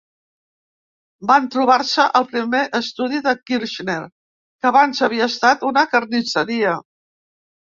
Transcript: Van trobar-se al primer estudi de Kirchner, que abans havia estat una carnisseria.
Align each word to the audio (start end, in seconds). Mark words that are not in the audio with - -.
Van 1.31 1.49
trobar-se 1.55 2.05
al 2.19 2.25
primer 2.31 2.61
estudi 2.79 3.21
de 3.27 3.35
Kirchner, 3.51 3.99
que 4.59 4.71
abans 4.71 5.05
havia 5.09 5.29
estat 5.35 5.69
una 5.73 5.85
carnisseria. 5.93 6.75